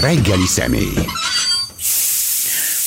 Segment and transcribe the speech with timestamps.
[0.00, 0.94] reggeli személy.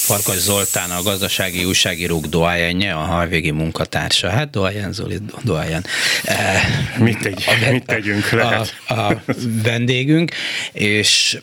[0.06, 4.30] Farkas Zoltán, a gazdasági újságírók doájenje, a harvégi munkatársa.
[4.30, 5.86] Hát doájen, Zoli, doájen.
[6.98, 8.76] Mit, tegy, a, mit tegyünk lehet?
[8.88, 9.24] A, a
[9.64, 10.32] vendégünk,
[10.72, 11.38] és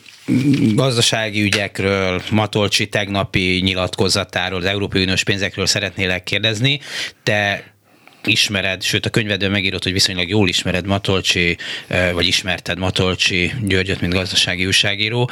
[0.75, 6.79] gazdasági ügyekről, Matolcsi tegnapi nyilatkozatáról, az Európai Uniós pénzekről szeretnélek kérdezni.
[7.23, 7.70] Te
[8.25, 11.57] ismered, sőt a könyvedben megírod, hogy viszonylag jól ismered Matolcsi,
[12.13, 15.29] vagy ismerted Matolcsi Györgyöt, mint gazdasági újságíró.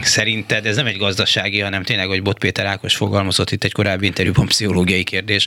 [0.00, 4.06] Szerinted ez nem egy gazdasági, hanem tényleg, hogy Bot Péter Ákos fogalmazott itt egy korábbi
[4.06, 5.46] interjúban pszichológiai kérdés,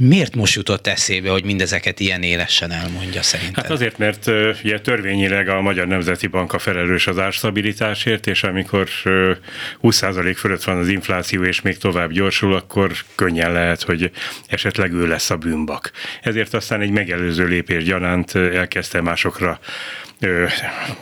[0.00, 3.62] Miért most jutott eszébe, hogy mindezeket ilyen élesen elmondja szerinted?
[3.62, 4.26] Hát azért, mert
[4.64, 8.88] ugye törvényileg a Magyar Nemzeti a felelős az árstabilitásért, és amikor
[9.82, 14.10] 20% fölött van az infláció, és még tovább gyorsul, akkor könnyen lehet, hogy
[14.46, 15.90] esetleg ő lesz a bűnbak.
[16.22, 19.60] Ezért aztán egy megelőző lépés gyanánt elkezdte másokra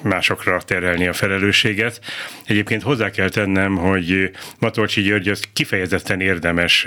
[0.03, 2.01] másokra terelni a felelősséget.
[2.45, 6.87] Egyébként hozzá kell tennem, hogy Matolcsi György az kifejezetten érdemes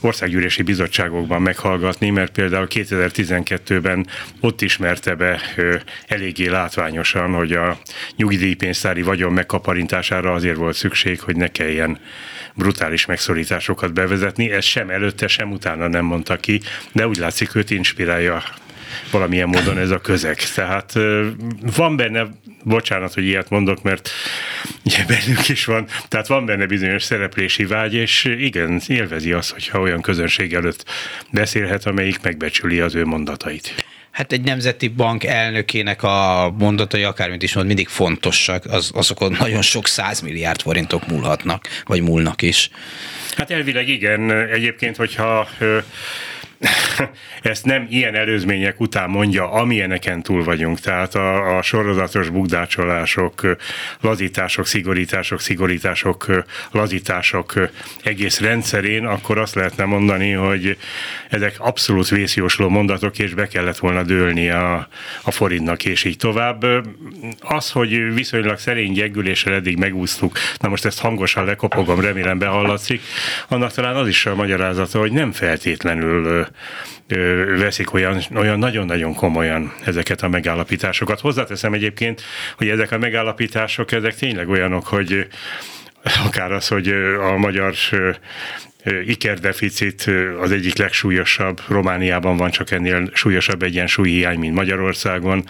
[0.00, 4.06] országgyűlési bizottságokban meghallgatni, mert például 2012-ben
[4.40, 5.40] ott ismerte be
[6.06, 7.78] eléggé látványosan, hogy a
[8.16, 11.98] nyugdíjpénztári vagyon megkaparintására azért volt szükség, hogy ne kelljen
[12.54, 14.50] brutális megszorításokat bevezetni.
[14.50, 16.60] Ez sem előtte, sem utána nem mondta ki,
[16.92, 18.42] de úgy látszik, őt inspirálja
[19.10, 20.36] valamilyen módon ez a közeg.
[20.54, 20.92] Tehát
[21.76, 22.26] van benne,
[22.64, 24.10] bocsánat, hogy ilyet mondok, mert
[24.84, 29.80] ugye bennünk is van, tehát van benne bizonyos szereplési vágy, és igen, élvezi azt, hogyha
[29.80, 30.84] olyan közönség előtt
[31.30, 33.74] beszélhet, amelyik megbecsüli az ő mondatait.
[34.12, 39.62] Hát egy nemzeti bank elnökének a mondatai, akármint is mond, mindig fontosak, az, azokon nagyon
[39.62, 42.70] sok százmilliárd forintok múlhatnak, vagy múlnak is.
[43.36, 44.30] Hát elvileg igen.
[44.30, 45.48] Egyébként, hogyha
[47.42, 50.80] ezt nem ilyen előzmények után mondja, amilyeneken túl vagyunk.
[50.80, 53.56] Tehát a, a sorozatos bugdácsolások,
[54.00, 57.68] lazítások, szigorítások, szigorítások, lazítások
[58.02, 60.76] egész rendszerén, akkor azt lehetne mondani, hogy
[61.28, 64.88] ezek abszolút vészjósló mondatok, és be kellett volna dőlni a,
[65.22, 66.64] a forintnak, és így tovább.
[67.40, 73.02] Az, hogy viszonylag szerény gyengüléssel eddig megúsztuk, na most ezt hangosan lekopogom, remélem behallatszik,
[73.48, 76.46] annak talán az is a magyarázata, hogy nem feltétlenül
[77.58, 81.20] veszik olyan, olyan nagyon-nagyon komolyan ezeket a megállapításokat.
[81.20, 82.22] Hozzáteszem egyébként,
[82.56, 85.26] hogy ezek a megállapítások, ezek tényleg olyanok, hogy
[86.26, 86.88] akár az, hogy
[87.20, 87.74] a magyar
[89.04, 95.44] ikerdeficit az egyik legsúlyosabb, Romániában van csak ennél súlyosabb egyensúlyhiány, mint Magyarországon,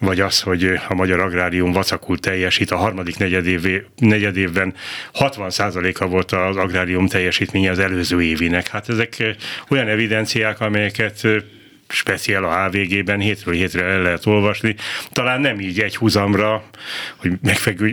[0.00, 4.74] vagy az, hogy a magyar agrárium vacakul teljesít, a harmadik negyedév, negyedévben
[5.14, 8.68] 60%-a volt az agrárium teljesítménye az előző évinek.
[8.68, 9.36] Hát ezek
[9.68, 11.26] olyan evidenciák, amelyeket
[11.88, 14.74] speciál a HVG-ben hétről hétre el lehet olvasni.
[15.12, 16.64] Talán nem így egy húzamra,
[17.16, 17.32] hogy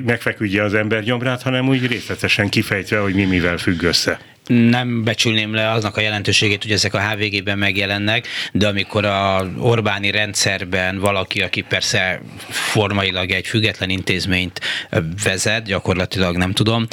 [0.05, 5.53] megfeküdje az ember gyomrát, hanem úgy részletesen kifejtve, hogy mi mivel függ össze nem becsülném
[5.53, 11.41] le aznak a jelentőségét, hogy ezek a HVG-ben megjelennek, de amikor a Orbáni rendszerben valaki,
[11.41, 14.59] aki persze formailag egy független intézményt
[15.23, 16.87] vezet, gyakorlatilag nem tudom,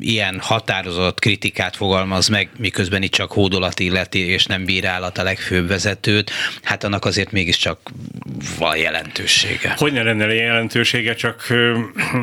[0.00, 5.68] ilyen határozott kritikát fogalmaz meg, miközben itt csak hódolat illeti, és nem bírálat a legfőbb
[5.68, 6.30] vezetőt,
[6.62, 7.90] hát annak azért mégiscsak
[8.58, 9.74] van jelentősége.
[9.76, 11.46] Hogy ne lenne jelentősége, csak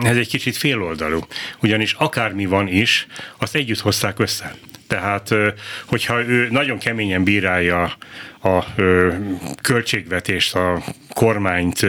[0.02, 1.20] ez egy kicsit féloldalú.
[1.62, 3.08] Ugyanis akármi van is,
[3.38, 4.56] azt együtt hozták össze.
[4.88, 5.36] Tehát,
[5.86, 7.92] hogyha ő nagyon keményen bírálja
[8.46, 8.66] a
[9.62, 10.84] költségvetést, a
[11.14, 11.80] kormányt,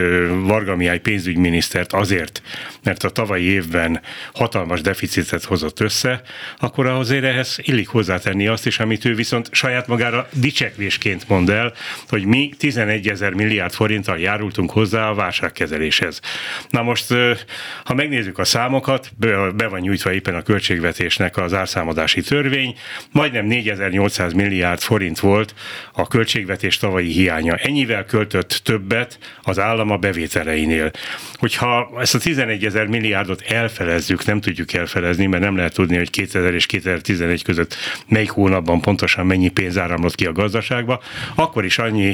[0.43, 2.41] Varga Mihály pénzügyminisztert azért,
[2.83, 4.01] mert a tavalyi évben
[4.33, 6.21] hatalmas deficitet hozott össze,
[6.59, 11.73] akkor azért ehhez illik hozzátenni azt is, amit ő viszont saját magára dicsekvésként mond el,
[12.09, 16.19] hogy mi 11 ezer milliárd forinttal járultunk hozzá a válságkezeléshez.
[16.69, 17.13] Na most,
[17.83, 19.11] ha megnézzük a számokat,
[19.55, 22.75] be van nyújtva éppen a költségvetésnek az árszámadási törvény,
[23.11, 25.53] majdnem 4800 milliárd forint volt
[25.93, 26.07] a
[26.47, 27.55] költségvetés tavalyi hiánya.
[27.55, 30.91] Ennyivel költött többet az állam a bevételeinél.
[31.33, 36.09] Hogyha ezt a 11 ezer milliárdot elfelezzük, nem tudjuk elfelezni, mert nem lehet tudni, hogy
[36.09, 37.75] 2000 és 2011 között
[38.07, 41.01] melyik hónapban pontosan mennyi pénz áramlott ki a gazdaságba,
[41.35, 42.13] akkor is annyi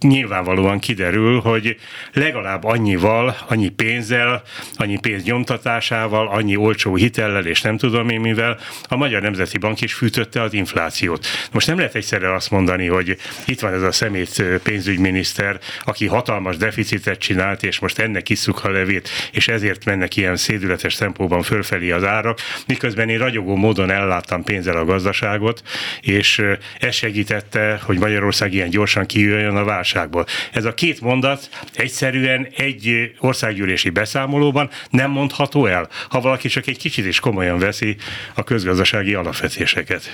[0.00, 1.76] nyilvánvalóan kiderül, hogy
[2.12, 4.42] legalább annyival, annyi pénzzel,
[4.74, 8.58] annyi pénz nyomtatásával, annyi olcsó hitellel és nem tudom én mivel
[8.88, 11.26] a Magyar Nemzeti Bank is fűtötte az inflációt.
[11.52, 13.16] Most nem lehet egyszerre azt mondani, hogy
[13.54, 18.70] itt van ez a szemét pénzügyminiszter, aki hatalmas deficitet csinált, és most ennek kiszuk a
[18.70, 24.44] levét, és ezért mennek ilyen szédületes tempóban fölfelé az árak, miközben én ragyogó módon elláttam
[24.44, 25.62] pénzzel a gazdaságot,
[26.00, 26.42] és
[26.80, 30.26] ez segítette, hogy Magyarország ilyen gyorsan kijöjjön a válságból.
[30.52, 36.78] Ez a két mondat egyszerűen egy országgyűlési beszámolóban nem mondható el, ha valaki csak egy
[36.78, 37.96] kicsit is komolyan veszi
[38.34, 40.10] a közgazdasági alapvetéseket.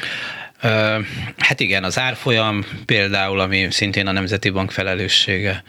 [1.36, 5.64] Hát igen, az árfolyam például, ami szintén a Nemzeti Bank felelőssége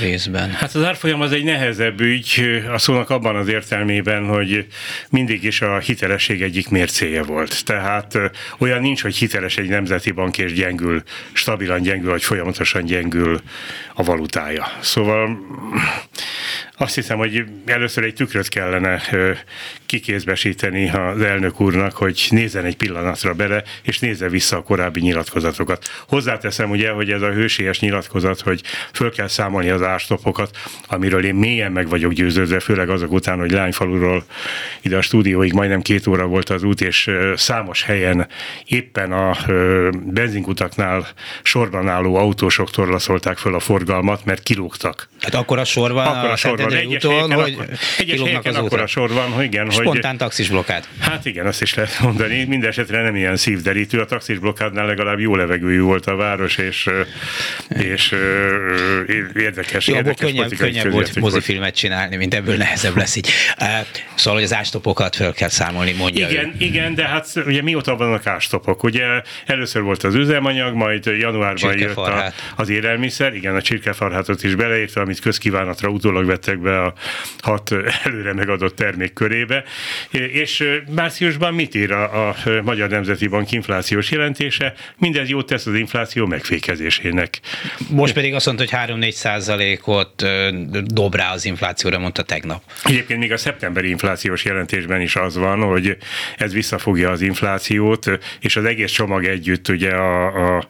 [0.00, 0.50] részben.
[0.50, 4.66] Hát az árfolyam az egy nehezebb ügy, a szónak abban az értelmében, hogy
[5.10, 7.64] mindig is a hitelesség egyik mércéje volt.
[7.64, 8.18] Tehát
[8.58, 11.02] olyan nincs, hogy hiteles egy Nemzeti Bank és gyengül,
[11.32, 13.40] stabilan gyengül, vagy folyamatosan gyengül
[13.94, 14.66] a valutája.
[14.80, 15.38] Szóval
[16.82, 19.02] azt hiszem, hogy először egy tükröt kellene
[19.86, 25.88] kikézbesíteni az elnök úrnak, hogy nézzen egy pillanatra bele, és nézze vissza a korábbi nyilatkozatokat.
[26.08, 28.62] Hozzáteszem ugye, hogy ez a hősies nyilatkozat, hogy
[28.92, 30.56] föl kell számolni az árstopokat,
[30.86, 34.24] amiről én mélyen meg vagyok győződve, főleg azok után, hogy Lányfaluról
[34.80, 38.26] ide a stúdióig majdnem két óra volt az út, és számos helyen
[38.66, 39.36] éppen a
[39.92, 41.06] benzinkutaknál
[41.42, 45.08] sorban álló autósok torlaszolták föl a forgalmat, mert kilógtak.
[45.20, 47.56] Hát akkor a sor van akkor a, a sor Egyes úton, hogy
[47.98, 49.70] egyes helyeken akkor a sor van, hogy igen.
[49.70, 50.84] Spontán hogy, taxis blokkád.
[51.00, 52.44] Hát igen, azt is lehet mondani.
[52.44, 54.00] Mindenesetre nem ilyen szívderítő.
[54.00, 56.90] A taxis blokkádnál legalább jó levegőjű volt a város, és,
[57.68, 58.14] és
[59.36, 63.28] érdekes, jó, érdekes könnyebb, könnyebb volt mozifilmet csinálni, mint ebből nehezebb lesz így.
[64.14, 66.52] Szóval, hogy az ástopokat föl kell számolni, mondja Igen, ő.
[66.58, 68.82] igen, de hát ugye mióta vannak ástopok?
[68.82, 69.06] Ugye
[69.46, 75.00] először volt az üzemanyag, majd januárban jött a, az élelmiszer, igen, a csirkefarhátot is beleértve,
[75.00, 76.94] amit közkívánatra utólag vettek be a
[77.38, 77.74] hat
[78.04, 79.64] előre megadott termék körébe.
[80.10, 84.74] És márciusban mit ír a, a Magyar Nemzeti Bank inflációs jelentése?
[84.98, 87.40] Mindez jót tesz az infláció megfékezésének.
[87.88, 90.24] Most pedig azt mondta, hogy 3-4 százalékot
[90.84, 92.62] dob rá az inflációra, mondta tegnap.
[92.84, 95.96] Egyébként még a szeptemberi inflációs jelentésben is az van, hogy
[96.36, 100.66] ez visszafogja az inflációt, és az egész csomag együtt ugye a, a,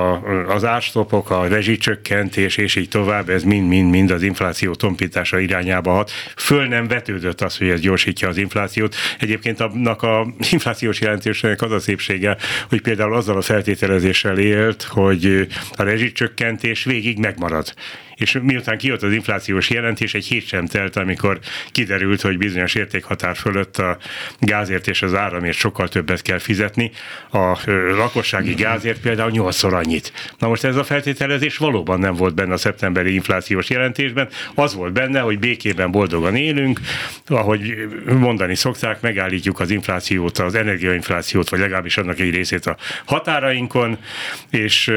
[0.00, 6.10] a, az árstopok, a rezsicsökkentés és így tovább, ez mind-mind-mind az infláció tompítása irányába hat.
[6.36, 8.96] Föl nem vetődött az, hogy ez gyorsítja az inflációt.
[9.18, 12.36] Egyébként annak a inflációs jelentésnek az a szépsége,
[12.68, 15.46] hogy például azzal a feltételezéssel élt, hogy
[15.76, 17.74] a rezsicsökkentés végig megmarad
[18.18, 21.38] és miután kijött az inflációs jelentés, egy hét sem telt, amikor
[21.72, 23.98] kiderült, hogy bizonyos értékhatár fölött a
[24.40, 26.90] gázért és az áramért sokkal többet kell fizetni,
[27.30, 27.58] a
[27.96, 30.12] lakossági gázért például nyolcszor annyit.
[30.38, 34.92] Na most ez a feltételezés valóban nem volt benne a szeptemberi inflációs jelentésben, az volt
[34.92, 36.80] benne, hogy békében boldogan élünk,
[37.26, 43.98] ahogy mondani szokták, megállítjuk az inflációt, az energiainflációt, vagy legalábbis annak egy részét a határainkon,
[44.50, 44.92] és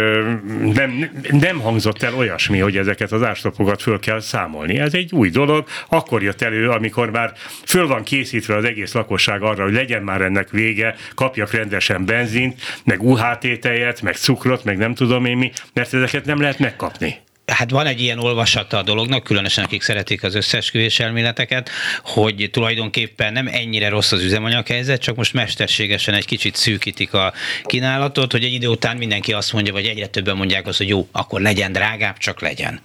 [0.74, 4.80] nem, nem hangzott el olyasmi, hogy ezeket ezeket az árstopokat föl kell számolni.
[4.80, 7.34] Ez egy új dolog, akkor jött elő, amikor már
[7.66, 12.62] föl van készítve az egész lakosság arra, hogy legyen már ennek vége, kapjak rendesen benzint,
[12.84, 17.16] meg UHT tejet, meg cukrot, meg nem tudom én mi, mert ezeket nem lehet megkapni
[17.46, 21.70] hát van egy ilyen olvasata a dolognak, különösen akik szeretik az összesküvés elméleteket,
[22.04, 27.34] hogy tulajdonképpen nem ennyire rossz az üzemanyaghelyzet, csak most mesterségesen egy kicsit szűkítik a
[27.64, 31.08] kínálatot, hogy egy idő után mindenki azt mondja, vagy egyre többen mondják azt, hogy jó,
[31.12, 32.82] akkor legyen drágább, csak legyen.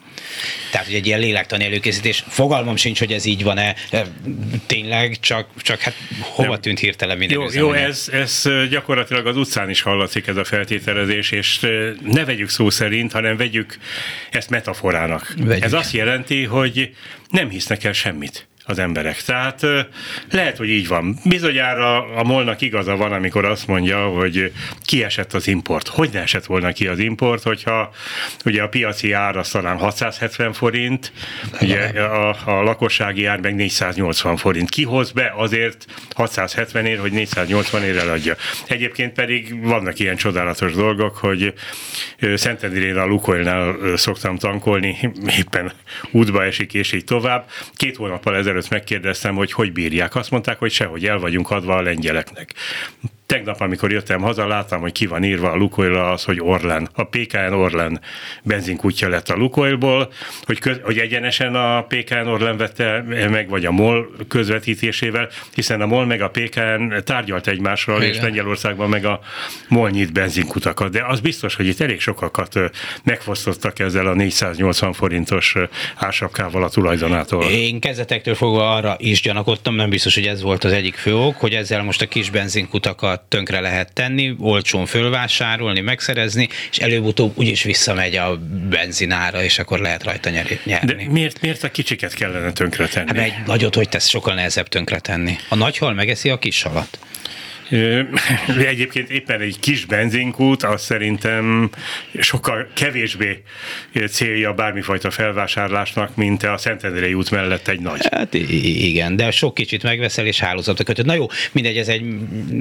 [0.71, 2.25] Tehát, hogy egy ilyen lélektani előkészítés.
[2.29, 3.75] Fogalmam sincs, hogy ez így van-e
[4.67, 9.71] tényleg, csak, csak hát hova tűnt hirtelen minden Jó, jó ez, ez gyakorlatilag az utcán
[9.71, 11.61] is hallatszik ez a feltételezés, és
[12.03, 13.79] ne vegyük szó szerint, hanem vegyük
[14.31, 15.35] ezt metaforának.
[15.39, 15.65] Vegyük.
[15.65, 16.95] Ez azt jelenti, hogy
[17.31, 19.23] nem hisznek el semmit az emberek.
[19.23, 19.67] Tehát
[20.31, 21.19] lehet, hogy így van.
[21.25, 24.53] Bizonyára a molnak igaza van, amikor azt mondja, hogy
[24.85, 25.89] kiesett az import.
[25.89, 27.91] Hogy ne esett volna ki az import, hogyha
[28.45, 31.13] ugye a piaci ár az talán 670 forint,
[31.61, 34.71] ugye a, a lakossági ár meg 480 forint.
[34.71, 38.35] Ki hoz be azért 670 ér, hogy 480 ér eladja.
[38.67, 41.55] Egyébként pedig vannak ilyen csodálatos dolgok, hogy
[42.35, 44.99] Szentendrén a Lukoilnál szoktam tankolni,
[45.39, 45.73] éppen
[46.11, 47.49] útba esik, és így tovább.
[47.75, 50.15] Két hónappal ezelőtt ezelőtt megkérdeztem, hogy hogy bírják.
[50.15, 52.55] Azt mondták, hogy sehogy el vagyunk adva a lengyeleknek.
[53.27, 56.89] Tegnap, amikor jöttem haza, láttam, hogy ki van írva a Lukoilra az, hogy Orlen.
[56.93, 58.01] A PKN Orlen
[58.43, 63.71] benzinkutya lett a Lukoilból, hogy, köz, hogy egyenesen a PKN Orlen vette meg, vagy a
[63.71, 68.15] MOL közvetítésével, hiszen a MOL meg a PKN tárgyalt egymással, Igen.
[68.15, 69.21] és Lengyelországban meg a
[69.69, 70.91] MOL nyit benzinkutakat.
[70.91, 72.59] De az biztos, hogy itt elég sokakat
[73.05, 75.55] megfosztottak ezzel a 480 forintos
[75.97, 77.45] ársapkával a tulajdonától.
[77.45, 81.37] Én kezdetektől fogva arra is gyanakodtam, nem biztos, hogy ez volt az egyik fő ok,
[81.37, 87.33] hogy ezzel most a kis benzinkutakat gyorsan tönkre lehet tenni, olcsón fölvásárolni, megszerezni, és előbb-utóbb
[87.39, 88.39] úgyis visszamegy a
[88.71, 90.61] benzinára, és akkor lehet rajta nyerni.
[90.65, 93.07] De miért, miért a kicsiket kellene tönkretenni?
[93.07, 95.37] Hát egy nagyot, hogy tesz, sokkal nehezebb tönkretenni.
[95.49, 96.99] A nagy hal megeszi a kis halat.
[98.73, 101.71] Egyébként éppen egy kis benzinkút, az szerintem
[102.19, 103.43] sokkal kevésbé
[104.09, 108.09] célja bármifajta felvásárlásnak, mint a Szentendrei út mellett egy nagy.
[108.11, 111.07] Hát igen, de sok kicsit megveszel és hálózatok kötött.
[111.07, 112.05] Na jó, mindegy, ez egy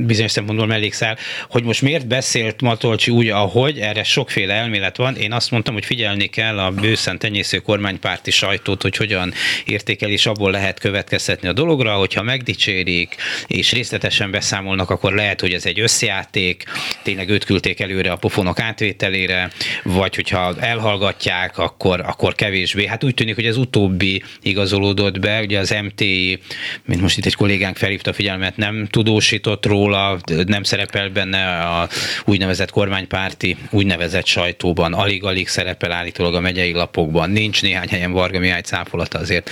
[0.06, 1.18] bizonyos szempontból mellékszál,
[1.50, 5.16] hogy most miért beszélt Matolcsi úgy, ahogy, erre sokféle elmélet van.
[5.16, 9.34] Én azt mondtam, hogy figyelni kell a bőszen tenyésző kormánypárti sajtót, hogy hogyan
[9.66, 13.16] értékel, és abból lehet következtetni a dologra, hogyha megdicsérik,
[13.48, 16.64] és részletesen beszámolnak akkor lehet, hogy ez egy összjáték,
[17.04, 19.52] tényleg őt küldték előre a pofonok átvételére,
[19.84, 22.86] vagy hogyha elhallgatják, akkor, akkor kevésbé.
[22.86, 26.40] Hát úgy tűnik, hogy ez utóbbi igazolódott be, ugye az MTI,
[26.86, 31.90] mint most itt egy kollégánk felhívta a figyelmet, nem tudósított róla, nem szerepel benne a
[32.26, 38.62] úgynevezett kormánypárti úgynevezett sajtóban, alig-alig szerepel állítólag a megyei lapokban, nincs néhány helyen Varga Mihály
[38.62, 39.50] cáfolata azért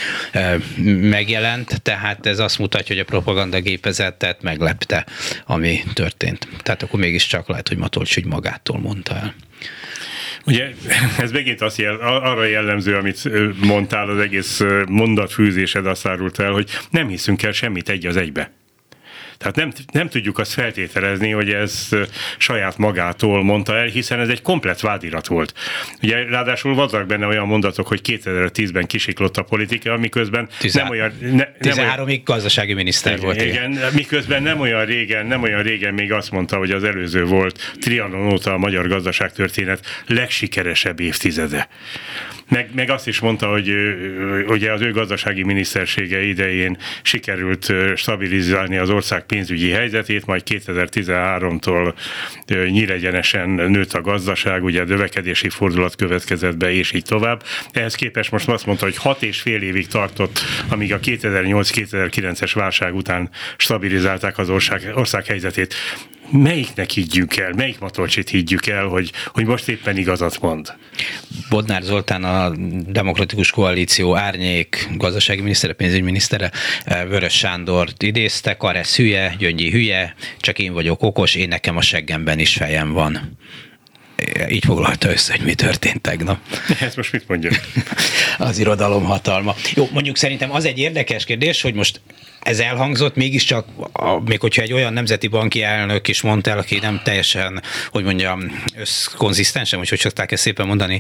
[1.01, 5.05] megjelent, tehát ez azt mutatja, hogy a propagandagépezetet meglepte
[5.45, 6.47] ami történt.
[6.63, 9.33] Tehát akkor mégiscsak lehet, hogy Matolcs úgy magától mondta el.
[10.45, 10.69] Ugye
[11.17, 16.69] ez megint azt jel, arra jellemző, amit mondtál, az egész mondatfűzésed azt árult el, hogy
[16.89, 18.51] nem hiszünk el semmit egy az egybe.
[19.43, 21.89] Tehát nem, nem tudjuk azt feltételezni, hogy ez
[22.38, 25.53] saját magától mondta el, hiszen ez egy komplet vádirat volt.
[26.01, 31.13] Ugye ráadásul vannak benne olyan mondatok, hogy 2010-ben kisiklott a politika, miközben Tizen, nem olyan...
[31.31, 33.41] Ne, 13 ig gazdasági miniszter igen, volt.
[33.41, 37.25] Igen, igen, miközben nem olyan régen, nem olyan régen még azt mondta, hogy az előző
[37.25, 41.67] volt Trianon óta a magyar gazdaságtörténet legsikeresebb évtizede.
[42.50, 43.73] Meg, meg azt is mondta, hogy
[44.47, 51.93] ugye az ő gazdasági minisztersége idején sikerült stabilizálni az ország pénzügyi helyzetét, majd 2013-tól
[52.47, 57.43] nyíregyenesen nőtt a gazdaság, ugye a növekedési fordulat következett be, és így tovább.
[57.71, 62.95] Ehhez képest most azt mondta, hogy hat és fél évig tartott, amíg a 2008-2009-es válság
[62.95, 65.75] után stabilizálták az ország, ország helyzetét
[66.29, 70.73] melyiknek higgyük el, melyik Matolcsit higgyük el, hogy, hogy most éppen igazat mond?
[71.49, 72.49] Bodnár Zoltán a
[72.87, 76.51] Demokratikus Koalíció árnyék gazdasági minisztere, pénzügyminisztere
[76.83, 81.81] eh, Vörös Sándor idézte, Karesz hülye, Gyöngyi hülye, csak én vagyok okos, én nekem a
[81.81, 83.37] seggemben is fejem van
[84.49, 86.39] így foglalta össze, hogy mi történt tegnap.
[86.79, 87.53] Ezt most mit mondjuk?
[88.37, 89.55] az irodalom hatalma.
[89.75, 92.01] Jó, mondjuk szerintem az egy érdekes kérdés, hogy most
[92.43, 96.79] ez elhangzott, mégiscsak, a, még hogyha egy olyan nemzeti banki elnök is mondta el, aki
[96.81, 101.00] nem teljesen, hogy mondjam, összkonzisztensen, vagy hogy szokták ezt szépen mondani,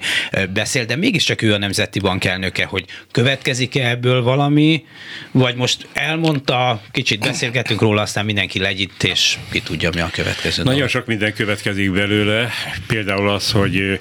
[0.53, 4.85] beszél, de mégiscsak ő a nemzeti bank elnöke, hogy következik-e ebből valami,
[5.31, 10.63] vagy most elmondta, kicsit beszélgetünk róla, aztán mindenki legyint, és ki tudja, mi a következő.
[10.63, 10.89] Nagyon dolog.
[10.89, 12.49] sok minden következik belőle,
[12.87, 13.99] például az, hogy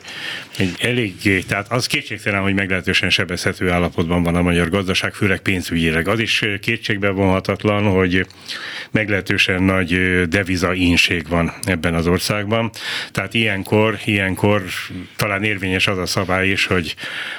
[0.56, 6.08] egy eléggé, tehát az kétségtelen, hogy meglehetősen sebezhető állapotban van a magyar gazdaság, főleg pénzügyileg.
[6.08, 8.26] Az is kétségbe vonhatatlan, hogy
[8.90, 12.70] meglehetősen nagy deviza ínség van ebben az országban.
[13.10, 14.62] Tehát ilyenkor, ilyenkor
[15.16, 16.94] talán érvényes az a szabály is, hogy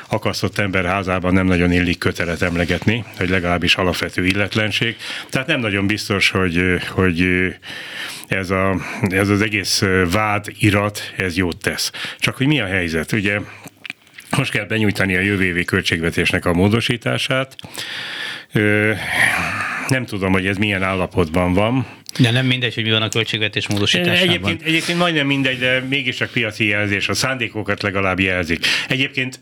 [0.08, 4.96] akasztott ember házában nem nagyon illik kötelet emlegetni, hogy legalábbis alapvető illetlenség.
[5.30, 7.28] Tehát nem nagyon biztos, hogy, hogy
[8.28, 11.92] ez, a, ez az egész vád irat, ez jót tesz.
[12.20, 13.03] Csak hogy mi a helyzet?
[13.12, 13.40] Ugye
[14.38, 17.56] most kell benyújtani a jövő évi költségvetésnek a módosítását.
[19.88, 21.88] Nem tudom, hogy ez milyen állapotban van.
[22.20, 24.30] De nem mindegy, hogy mi van a költségvetés módosításában.
[24.30, 28.66] Egyébként, egyébként majdnem mindegy, de mégiscsak piaci jelzés, a szándékokat legalább jelzik.
[28.88, 29.40] Egyébként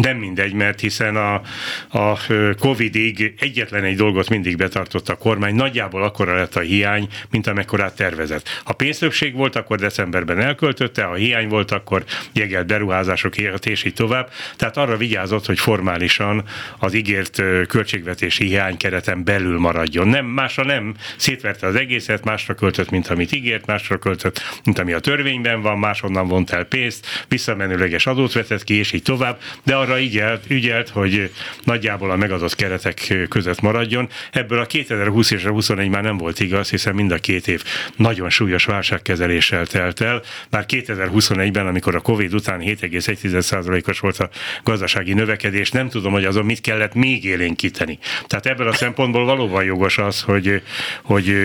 [0.00, 1.40] nem mindegy, mert hiszen a,
[1.88, 2.18] a
[2.58, 7.96] Covid-ig egyetlen egy dolgot mindig betartott a kormány, nagyjából akkora lett a hiány, mint amekkorát
[7.96, 8.60] tervezett.
[8.64, 13.94] Ha pénztöbbség volt, akkor decemberben elköltötte, ha hiány volt, akkor jegelt beruházások élet, és így
[13.94, 14.30] tovább.
[14.56, 16.44] Tehát arra vigyázott, hogy formálisan
[16.78, 20.08] az ígért költségvetési hiány kereten belül maradjon.
[20.08, 24.92] Nem, másra nem szétverte az egészet, másra költött, mint amit ígért, másra költött, mint ami
[24.92, 29.40] a törvényben van, máshonnan vont el pénzt, visszamenőleges adót vetett ki, és így tovább.
[29.62, 31.30] De arra ügyelt, ügyelt, hogy
[31.64, 34.08] nagyjából a megadott keretek között maradjon.
[34.32, 37.62] Ebből a 2020 és a 21 már nem volt igaz, hiszen mind a két év
[37.96, 40.22] nagyon súlyos válságkezeléssel telt el.
[40.50, 44.28] Már 2021-ben, amikor a Covid után 7,1%-os volt a
[44.64, 47.98] gazdasági növekedés, nem tudom, hogy azon mit kellett még élénkíteni.
[48.26, 50.62] Tehát ebből a szempontból valóban jogos az, hogy,
[51.02, 51.36] hogy,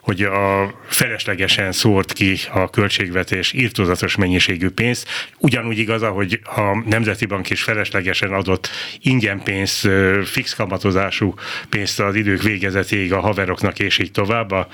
[0.00, 5.08] hogy a feleslegesen szórt ki a költségvetés írtózatos mennyiségű pénzt.
[5.38, 8.68] Ugyanúgy igaz, hogy a Nemzeti Nemzeti Bank is feleslegesen adott
[9.00, 9.88] ingyen pénzt,
[10.24, 11.34] fix kamatozású
[11.68, 14.50] pénzt az idők végezetéig a haveroknak, és így tovább.
[14.50, 14.68] A,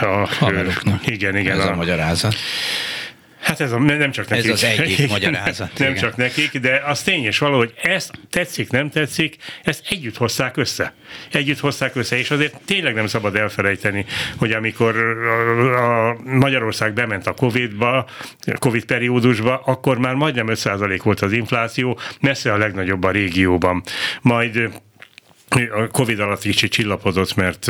[0.00, 1.06] a, haveroknak.
[1.06, 1.60] Igen, igen.
[1.60, 2.34] Ez a, a magyarázat.
[3.48, 4.44] Hát ez a, nem csak nekik.
[4.44, 5.78] Ez az egyik magyarázat.
[5.78, 6.02] nem igen.
[6.02, 10.56] csak nekik, de az tény és való, hogy ezt tetszik, nem tetszik, ezt együtt hozták
[10.56, 10.94] össze.
[11.32, 14.04] Együtt hozták össze, és azért tényleg nem szabad elfelejteni,
[14.36, 14.96] hogy amikor
[15.76, 18.06] a Magyarország bement a Covid-ba,
[18.58, 23.82] Covid periódusba, akkor már majdnem 5% volt az infláció, messze a legnagyobb a régióban.
[24.22, 24.70] Majd
[25.48, 27.66] a Covid alatt kicsit csillapodott, mert,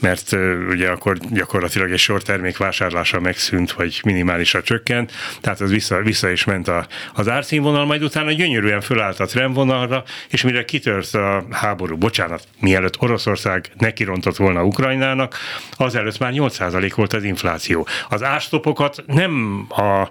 [0.00, 0.32] mert
[0.70, 6.30] ugye akkor gyakorlatilag egy sor termék vásárlása megszűnt, vagy minimálisra csökkent, tehát az vissza, vissza
[6.30, 11.44] is ment a, az árszínvonal, majd utána gyönyörűen fölállt a trendvonalra, és mire kitört a
[11.50, 15.36] háború, bocsánat, mielőtt Oroszország nekirontott volna Ukrajnának,
[15.76, 17.86] azelőtt már 8% volt az infláció.
[18.08, 20.08] Az árstopokat nem a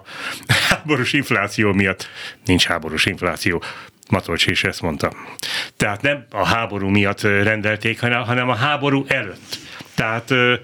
[0.68, 2.08] háborús infláció miatt,
[2.44, 3.62] nincs háborús infláció,
[4.12, 5.12] Matolcsi is ezt mondta.
[5.76, 9.58] Tehát nem a háború miatt rendelték, hanem a háború előtt.
[10.02, 10.58] Tehát euh,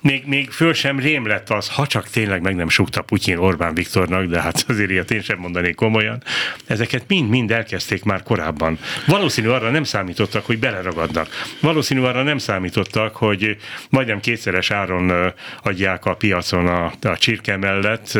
[0.00, 3.74] még, még föl sem rém lett az, ha csak tényleg meg nem sukta Putyin Orbán
[3.74, 6.22] Viktornak, de hát azért ilyet én sem mondanék komolyan.
[6.66, 8.78] Ezeket mind-mind elkezdték már korábban.
[9.06, 11.28] Valószínű arra nem számítottak, hogy beleragadnak.
[11.60, 13.56] Valószínű arra nem számítottak, hogy
[13.90, 15.32] majdnem kétszeres áron
[15.62, 18.18] adják a piacon a, a csirke mellett,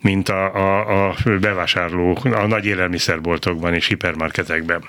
[0.00, 4.82] mint a, a, a bevásárló a nagy élelmiszerboltokban és hipermarketekben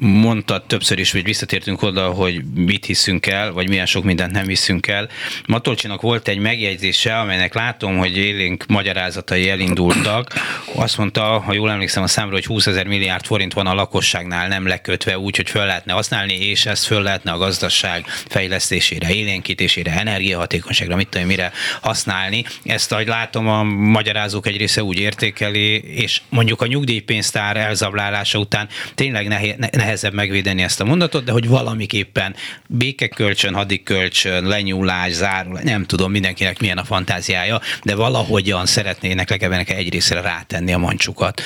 [0.00, 4.46] mondtad többször is, hogy visszatértünk oda, hogy mit hiszünk el, vagy milyen sok mindent nem
[4.46, 5.08] hiszünk el.
[5.46, 10.32] Matolcsinak volt egy megjegyzése, amelynek látom, hogy élénk magyarázatai elindultak.
[10.74, 14.48] Azt mondta, ha jól emlékszem a számra, hogy 20 ezer milliárd forint van a lakosságnál
[14.48, 19.98] nem lekötve, úgy, hogy föl lehetne használni, és ezt föl lehetne a gazdaság fejlesztésére, élénkítésére,
[19.98, 22.44] energiahatékonyságra, mit tudom, mire használni.
[22.64, 28.68] Ezt, ahogy látom, a magyarázók egy része úgy értékeli, és mondjuk a nyugdíjpénztár elzablálása után
[28.94, 29.54] tényleg nehéz,
[29.90, 32.34] nehezebb megvédeni ezt a mondatot, de hogy valamiképpen
[32.68, 39.92] békekölcsön, hadikölcsön, lenyúlás, zárul, nem tudom mindenkinek milyen a fantáziája, de valahogyan szeretnének legalább egy
[39.92, 41.42] részre rátenni a mancsukat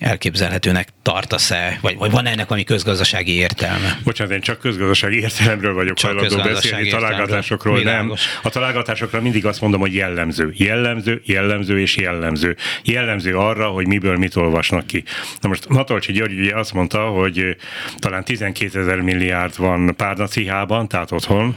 [0.00, 3.98] elképzelhetőnek tartasz-e, vagy, vagy van ennek valami közgazdasági értelme?
[4.04, 8.12] Bocsánat, én csak közgazdasági értelemről vagyok hajlandó beszélni, találgatásokról nem.
[8.42, 10.52] A találgatásokra mindig azt mondom, hogy jellemző.
[10.56, 12.56] Jellemző, jellemző és jellemző.
[12.84, 15.04] Jellemző arra, hogy miből mit olvasnak ki.
[15.40, 17.56] Na most Matolcsi György ugye azt mondta, hogy
[17.98, 21.56] talán 12 ezer milliárd van Párnacihában, tehát otthon,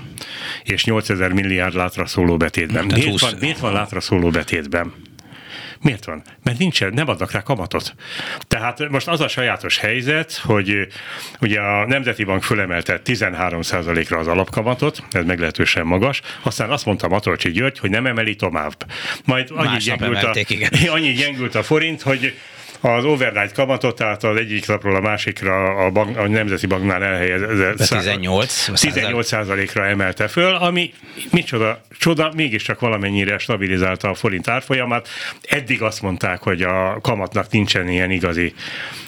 [0.64, 2.86] és 8 ezer milliárd látra szóló betétben.
[2.86, 4.94] Miért van, miért van látra szóló betétben?
[5.82, 6.22] Miért van?
[6.44, 7.96] Mert nincsen, nem adnak rá kamatot.
[8.48, 10.88] Tehát most az a sajátos helyzet, hogy
[11.40, 17.52] ugye a Nemzeti Bank fölemelte 13%-ra az alapkamatot, ez meglehetősen magas, aztán azt mondta Matolcsi
[17.52, 18.86] György, hogy nem emeli tovább.
[19.26, 20.34] Majd annyi gyengült, a,
[20.96, 22.34] annyi gyengült a forint, hogy
[22.82, 27.78] az overnight kamatot, tehát az egyik napról a másikra a, bank, a Nemzeti Banknál elhelyezett
[27.78, 30.94] 18, 18 százalékra emelte föl, ami
[31.32, 35.08] micsoda csoda, mégiscsak valamennyire stabilizálta a forint árfolyamát.
[35.42, 38.54] Eddig azt mondták, hogy a kamatnak nincsen ilyen igazi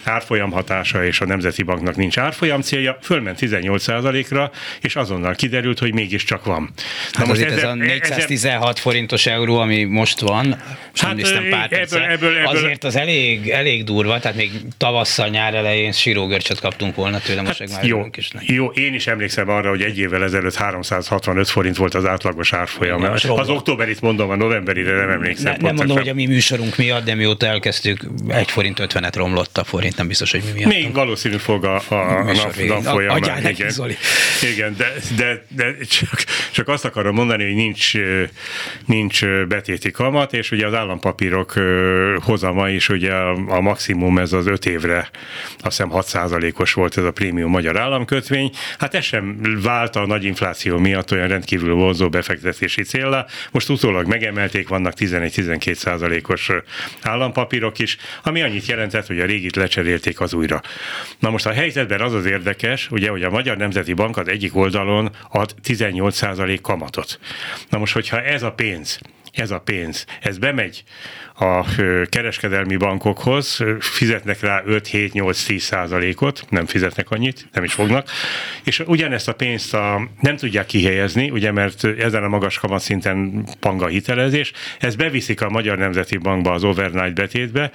[0.03, 5.79] árfolyam hatása, és a Nemzeti Banknak nincs árfolyam célja, fölment 18 százalékra, és azonnal kiderült,
[5.79, 6.73] hogy mégiscsak van.
[7.11, 8.75] Na hát most ez, ez a 416 ezen...
[8.75, 13.49] forintos euró, ami most van, most hát, nem pár ebből, ebből, ebből, azért az elég,
[13.49, 18.07] elég durva, tehát még tavasszal, nyár elején sírógörcsöt kaptunk volna tőle, most hát már jó,
[18.15, 18.43] is nem.
[18.45, 23.03] jó, én is emlékszem arra, hogy egy évvel ezelőtt 365 forint volt az átlagos árfolyam.
[23.27, 25.51] Az októberit mondom, a novemberire nem emlékszem.
[25.51, 29.57] Ne, nem mondom, hogy a mi műsorunk miatt, de mióta elkezdtük, egy forint 50-et romlott
[29.57, 30.73] a forint, nem biztos, hogy mi miatt.
[30.73, 33.49] Még valószínű fog a, a, a nap, nap folyamán.
[33.49, 33.95] Igen, Zoli.
[34.53, 37.91] igen, de, de, de csak, csak azt akarom mondani, hogy nincs,
[38.85, 41.53] nincs betéti kamat, és ugye az állampapírok
[42.23, 43.13] hozama is ugye
[43.53, 45.09] a maximum ez az öt évre,
[45.59, 48.51] azt hiszem 6%-os volt ez a prémium magyar államkötvény.
[48.77, 53.25] Hát ez sem vált a nagy infláció miatt olyan rendkívül vonzó befektetési célra.
[53.51, 56.51] Most utólag megemelték, vannak 11-12%-os
[57.01, 60.61] állampapírok is, ami annyit jelentett, hogy a régit lecserélték az újra.
[61.19, 64.55] Na most a helyzetben az az érdekes, ugye, hogy a Magyar Nemzeti Bank az egyik
[64.55, 67.19] oldalon ad 18% kamatot.
[67.69, 68.99] Na most, hogyha ez a pénz
[69.33, 70.83] ez a pénz, ez bemegy
[71.35, 71.65] a
[72.09, 78.09] kereskedelmi bankokhoz, fizetnek rá 5-7-8-10 százalékot, nem fizetnek annyit, nem is fognak,
[78.63, 83.87] és ugyanezt a pénzt a, nem tudják kihelyezni, ugye, mert ezen a magas kamatszinten panga
[83.87, 87.71] hitelezés, ez beviszik a Magyar Nemzeti Bankba az overnight betétbe,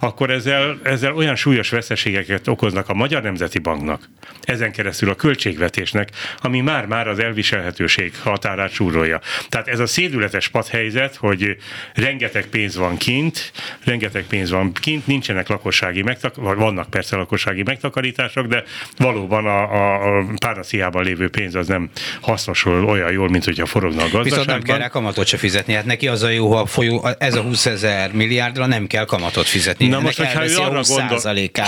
[0.00, 4.08] akkor ezzel, ezzel olyan súlyos veszteségeket okoznak a Magyar Nemzeti Banknak,
[4.42, 9.20] ezen keresztül a költségvetésnek, ami már-már az elviselhetőség határát súrolja.
[9.48, 11.56] Tehát ez a szédületes padhelyzet, helyzet, hogy
[11.94, 13.52] rengeteg pénz van kint,
[13.84, 18.64] rengeteg pénz van kint, nincsenek lakossági megtakarítások, vannak persze lakossági megtakarítások, de
[18.96, 24.02] valóban a, a, a párnaciában lévő pénz az nem hasznosul olyan jól, mint hogyha forogna
[24.02, 24.38] a gazdaságban.
[24.38, 25.72] Viszont nem kell rá kamatot se fizetni.
[25.74, 29.46] Hát neki az a jó, ha folyó, ez a 20 ezer milliárdra nem kell kamatot
[29.46, 29.86] fizetni.
[29.86, 31.20] Na most, hogyha ő arra, gondol,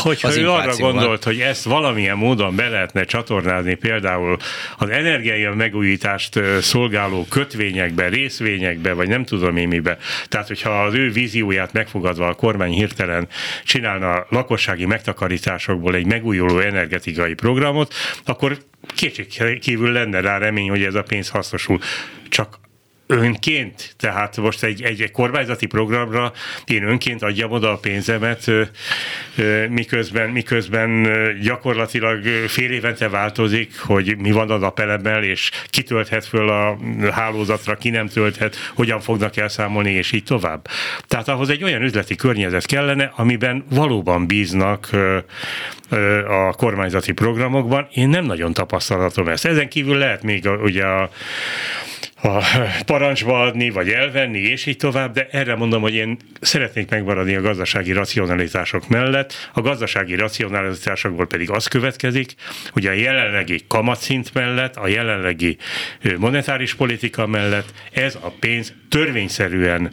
[0.02, 4.36] hogyha ő arra gondolt, hogy ezt valamilyen módon be lehetne csatornázni például
[4.78, 9.98] az energiai megújítást szolgáló kötvényekbe, részvényekbe, vagy nem tudom én mibe.
[10.28, 13.28] Tehát, hogyha az ő vízióját megfogadva a kormány hirtelen
[13.64, 18.58] csinálna lakossági megtakarításokból egy megújuló energetikai programot, akkor
[18.94, 19.26] kétség
[19.60, 21.78] kívül lenne rá remény, hogy ez a pénz hasznosul.
[22.28, 22.58] Csak
[23.06, 26.32] önként, tehát most egy, egy, egy kormányzati programra
[26.64, 28.50] én önként adjam oda a pénzemet,
[29.68, 31.08] miközben, miközben
[31.42, 36.78] gyakorlatilag fél évente változik, hogy mi van a napelemmel, és ki tölthet föl a
[37.10, 40.68] hálózatra, ki nem tölthet, hogyan fognak elszámolni, és így tovább.
[41.06, 44.88] Tehát ahhoz egy olyan üzleti környezet kellene, amiben valóban bíznak
[46.28, 47.88] a kormányzati programokban.
[47.92, 49.44] Én nem nagyon tapasztalatom ezt.
[49.44, 51.10] Ezen kívül lehet még ugye a
[52.24, 52.42] a
[52.86, 57.40] parancsba adni, vagy elvenni, és így tovább, de erre mondom, hogy én szeretnék megmaradni a
[57.40, 59.50] gazdasági racionalitások mellett.
[59.52, 62.34] A gazdasági racionalitásokból pedig az következik,
[62.70, 65.56] hogy a jelenlegi kamatszint mellett, a jelenlegi
[66.18, 69.92] monetáris politika mellett ez a pénz törvényszerűen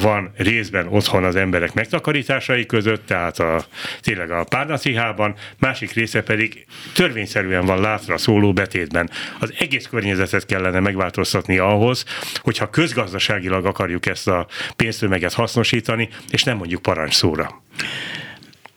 [0.00, 3.64] van részben otthon az emberek megtakarításai között, tehát a,
[4.00, 9.10] tényleg a párnacihában, másik része pedig törvényszerűen van látra szóló betétben.
[9.40, 12.04] Az egész környezetet kellene megváltoztatni ahhoz,
[12.40, 17.62] hogyha közgazdaságilag akarjuk ezt a pénztömeget hasznosítani, és nem mondjuk parancsszóra.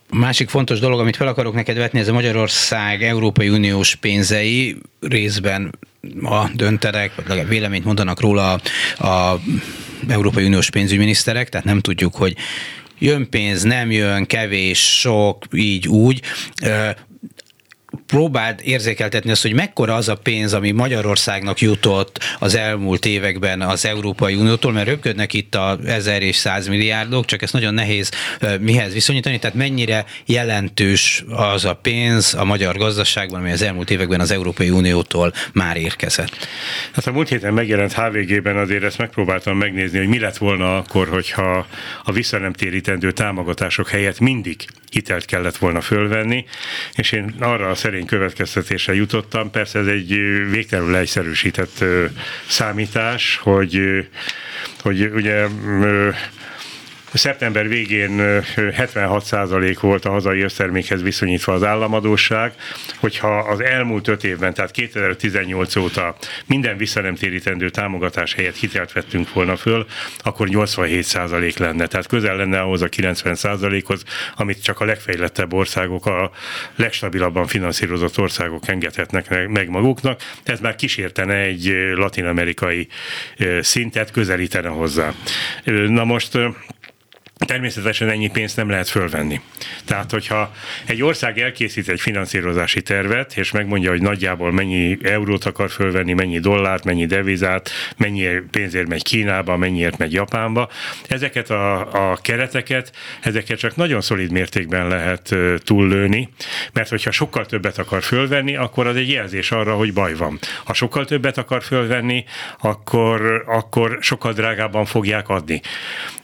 [0.10, 5.72] Másik fontos dolog, amit fel akarok neked vetni, ez a Magyarország Európai Uniós pénzei részben
[6.24, 8.60] a dönterek, vagy véleményt mondanak róla
[8.98, 9.40] a, a
[10.08, 12.36] Európai Uniós pénzügyminiszterek, tehát nem tudjuk, hogy
[13.00, 16.22] jön pénz, nem jön, kevés, sok, így, úgy
[18.08, 23.86] próbáld érzékeltetni azt, hogy mekkora az a pénz, ami Magyarországnak jutott az elmúlt években az
[23.86, 28.12] Európai Uniótól, mert röpködnek itt a 1000 és 100 milliárdok, csak ezt nagyon nehéz
[28.60, 34.20] mihez viszonyítani, tehát mennyire jelentős az a pénz a magyar gazdaságban, ami az elmúlt években
[34.20, 36.48] az Európai Uniótól már érkezett.
[36.92, 41.08] Hát a múlt héten megjelent HVG-ben azért ezt megpróbáltam megnézni, hogy mi lett volna akkor,
[41.08, 41.68] hogyha
[42.04, 46.46] a visszanemtérítendő támogatások helyett mindig hitelt kellett volna fölvenni,
[46.96, 49.52] és én arra a szerény következtetése jutottam.
[49.52, 50.08] Persze ez egy
[50.52, 51.84] végtelenül leegyszerűsített
[52.48, 53.82] számítás, hogy,
[54.82, 55.48] hogy ugye
[57.18, 62.54] Szeptember végén 76% volt a hazai össztermékhez viszonyítva az államadóság,
[63.00, 69.56] hogyha az elmúlt öt évben, tehát 2018 óta minden visszanemtérítendő támogatás helyett hitelt vettünk volna
[69.56, 69.86] föl,
[70.18, 71.88] akkor 87% lenne.
[71.88, 74.04] Tehát közel lenne ahhoz a 90%-hoz,
[74.36, 76.32] amit csak a legfejlettebb országok, a
[76.76, 80.22] legstabilabban finanszírozott országok engedhetnek meg maguknak.
[80.44, 82.88] Ez már kísértene egy latin-amerikai
[83.62, 85.14] szintet, közelítene hozzá.
[85.88, 86.38] Na most
[87.46, 89.42] Természetesen ennyi pénzt nem lehet fölvenni.
[89.86, 90.52] Tehát, hogyha
[90.86, 96.40] egy ország elkészít egy finanszírozási tervet, és megmondja, hogy nagyjából mennyi eurót akar fölvenni, mennyi
[96.40, 100.70] dollárt, mennyi devizát, mennyi pénzért megy Kínába, mennyiért megy Japánba,
[101.08, 106.30] ezeket a, a kereteket, ezeket csak nagyon szolid mértékben lehet túllőni,
[106.74, 110.40] mert hogyha sokkal többet akar fölvenni, akkor az egy jelzés arra, hogy baj van.
[110.64, 112.26] Ha sokkal többet akar fölvenni,
[112.60, 115.62] akkor, akkor sokkal drágábban fogják adni.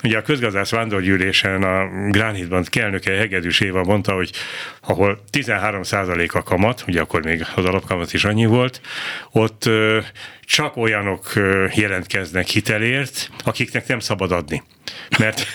[0.04, 4.32] Ugye a közgazdász vándor gyűlésen a Gránhídban kelnöke Hegedűs Éva mondta, hogy
[4.82, 5.82] ahol 13
[6.32, 8.82] a kamat, ugye akkor még az alapkamat is annyi volt,
[9.32, 9.70] ott
[10.45, 11.32] csak olyanok
[11.73, 14.63] jelentkeznek hitelért, akiknek nem szabad adni.
[15.19, 15.47] Mert,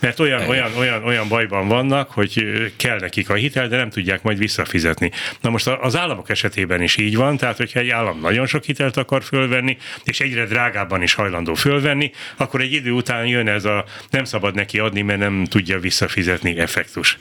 [0.00, 2.44] mert olyan, olyan, olyan, olyan bajban vannak, hogy
[2.76, 5.10] kell nekik a hitel, de nem tudják majd visszafizetni.
[5.40, 8.96] Na most az államok esetében is így van, tehát hogyha egy állam nagyon sok hitelt
[8.96, 13.84] akar fölvenni, és egyre drágábban is hajlandó fölvenni, akkor egy idő után jön ez a
[14.10, 17.18] nem szabad neki adni, mert nem tudja visszafizetni effektus.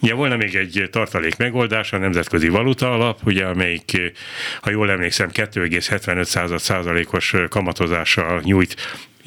[0.00, 4.12] Ugye volna még egy tartalék megoldás, a Nemzetközi Valuta Alap, ugye, amelyik,
[4.60, 8.76] ha jól emlékszem, 2,75 százalékos kamatozással nyújt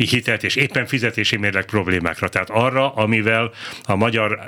[0.05, 2.27] hitelt, és éppen fizetési mérleg problémákra.
[2.27, 3.51] Tehát arra, amivel
[3.83, 4.39] a magyar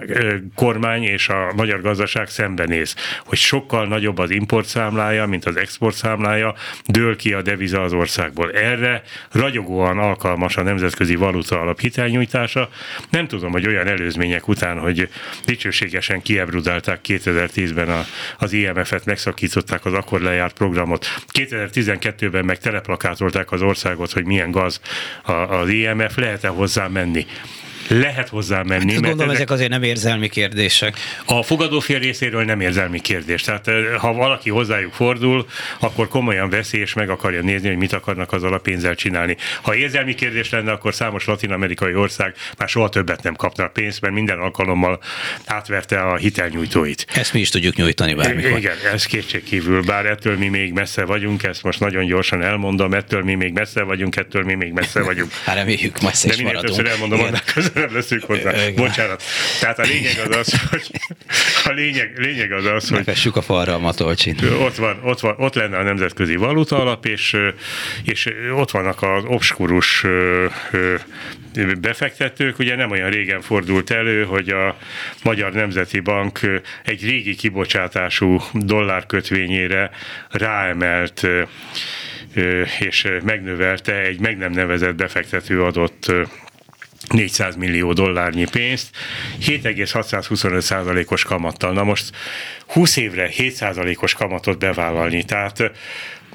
[0.56, 7.16] kormány és a magyar gazdaság szembenéz, hogy sokkal nagyobb az importszámlája, mint az exportszámlája, dől
[7.16, 8.52] ki a deviza az országból.
[8.52, 12.70] Erre ragyogóan alkalmas a nemzetközi valuta alap hitelnyújtása.
[13.10, 15.10] Nem tudom, hogy olyan előzmények után, hogy
[15.46, 18.06] dicsőségesen kiebrudálták 2010-ben a,
[18.38, 21.06] az IMF-et, megszakították az akkor lejárt programot.
[21.34, 24.82] 2012-ben meg teleplakátolták az országot, hogy milyen gaz
[25.24, 27.25] a az IMF, lehet-e hozzá menni
[27.89, 28.93] lehet hozzá menni.
[28.93, 30.97] Hát, gondolom, ezek, ezek azért nem érzelmi kérdések.
[31.25, 33.41] A fogadófél részéről nem érzelmi kérdés.
[33.41, 35.47] Tehát ha valaki hozzájuk fordul,
[35.80, 39.38] akkor komolyan veszi és meg akarja nézni, hogy mit akarnak az alapénzzel csinálni.
[39.62, 44.13] Ha érzelmi kérdés lenne, akkor számos latin-amerikai ország már soha többet nem kapna pénzt, mert
[44.13, 44.99] minden alkalommal
[45.45, 47.06] átverte a hitelnyújtóit.
[47.13, 48.58] Ezt mi is tudjuk nyújtani bármikor.
[48.58, 53.23] Igen, ez kétségkívül, bár ettől mi még messze vagyunk, ezt most nagyon gyorsan elmondom, ettől
[53.23, 55.32] mi még messze vagyunk, ettől mi még messze vagyunk.
[55.49, 57.41] Hát reméljük, messze De minél többször elmondom, annál
[57.80, 58.52] közelebb leszünk hozzá.
[58.52, 58.76] Igen.
[58.76, 59.24] Bocsánat.
[59.60, 60.92] Tehát a lényeg az az, hogy
[61.65, 63.04] a lényeg, lényeg az az, hogy...
[63.04, 64.42] Fessük a falra a matolcsit.
[64.42, 67.38] Ott, van, ott, van, ott lenne a Nemzetközi Valuta Alap, és,
[68.04, 70.06] és ott vannak az obskurus
[71.82, 72.60] befektetők.
[72.60, 74.78] Ugye nem olyan régen fordult elő, hogy a
[75.24, 76.39] Magyar Nemzeti Bank
[76.86, 79.89] egy régi kibocsátású dollárkötvényére
[80.30, 81.28] ráemelt
[82.80, 86.12] és megnövelte egy meg nem nevezett befektető adott
[87.13, 88.95] 400 millió dollárnyi pénzt,
[89.39, 91.74] 7,625 százalékos kamattal.
[91.74, 92.12] Na most
[92.67, 95.72] 20 évre 7 százalékos kamatot bevállalni, tehát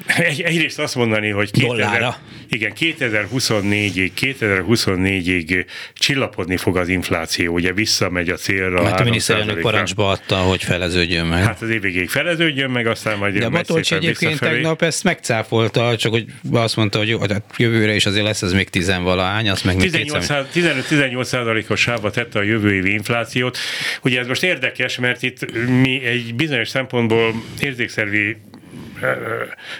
[0.06, 2.14] egy, egyrészt azt mondani, hogy 2000,
[2.48, 8.82] igen, 2024-ig, 2024-ig csillapodni fog az infláció, ugye visszamegy a célra.
[8.82, 11.42] Mert a miniszterelnök parancsba adta, hogy feleződjön meg.
[11.42, 14.54] Hát az évvégéig feleződjön meg, aztán majd De a Matolcsi egyébként visszafelé.
[14.54, 18.52] tegnap ezt megcáfolta, csak hogy azt mondta, hogy jó, tehát jövőre is azért lesz ez
[18.52, 23.58] még tizenvalahány, azt meg 15-18 százalékos sávba tette a jövő évi inflációt.
[24.02, 28.36] Ugye ez most érdekes, mert itt mi egy bizonyos szempontból érzékszervi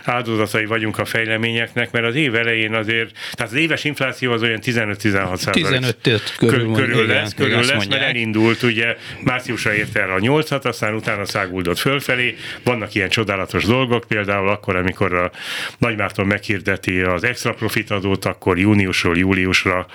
[0.05, 4.61] áldozatai vagyunk a fejleményeknek, mert az év elején azért, tehát az éves infláció az olyan
[4.63, 5.97] 15-16 százalék.
[6.01, 10.65] 15 körül, körül lesz, igen, körül lesz mert elindult, ugye márciusra érte el a 8-at,
[10.65, 12.37] aztán utána száguldott fölfelé.
[12.63, 15.31] Vannak ilyen csodálatos dolgok, például akkor, amikor a
[15.79, 19.87] Nagymárton meghirdeti az extra profit adót, akkor júniusról júliusra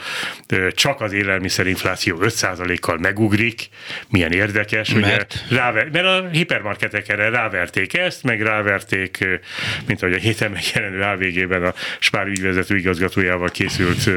[0.72, 3.70] csak az élelmiszerinfláció 5%-kal megugrik.
[4.10, 5.44] Milyen érdekes, mert?
[5.48, 5.58] ugye?
[5.60, 9.19] Ráver, mert a hipermarketek erre ráverték ezt, meg ráverték
[9.86, 14.10] mint ahogy a héten megjelenő AVG-ben a Spár ügyvezető igazgatójával készült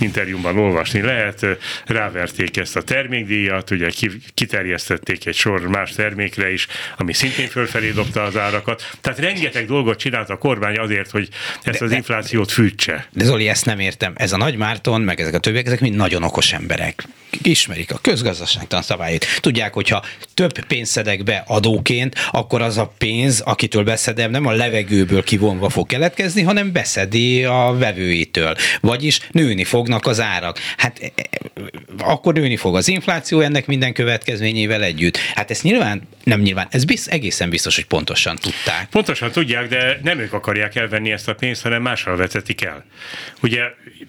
[0.00, 1.46] interjúban olvasni lehet.
[1.86, 3.88] Ráverték ezt a termékdíjat, ugye
[4.34, 6.66] kiterjesztették egy sor más termékre is,
[6.96, 8.96] ami szintén fölfelé dobta az árakat.
[9.00, 11.28] Tehát rengeteg dolgot csinált a kormány azért, hogy
[11.62, 13.08] ezt de, az inflációt fűtse.
[13.12, 14.12] De Zoli, ezt nem értem.
[14.16, 17.04] Ez a Nagy Márton, meg ezek a többiek, ezek mind nagyon okos emberek.
[17.42, 19.26] Ismerik a közgazdaságtan szabályait.
[19.40, 20.04] Tudják, hogyha
[20.38, 25.68] több pénzt szedek be adóként, akkor az a pénz, akitől beszedem, nem a levegőből kivonva
[25.68, 28.56] fog keletkezni, hanem beszedi a vevőitől.
[28.80, 30.58] Vagyis nőni fognak az árak.
[30.76, 31.28] Hát e, e,
[31.98, 35.16] akkor nőni fog az infláció ennek minden következményével együtt.
[35.16, 38.88] Hát ez nyilván, nem nyilván, ez biz, egészen biztos, hogy pontosan tudták.
[38.90, 42.84] Pontosan tudják, de nem ők akarják elvenni ezt a pénzt, hanem mással vetetik el.
[43.42, 43.62] Ugye